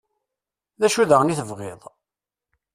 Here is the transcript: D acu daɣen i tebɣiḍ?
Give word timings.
D 0.79 0.83
acu 0.87 1.03
daɣen 1.09 1.31
i 1.33 1.35
tebɣiḍ? 1.39 1.81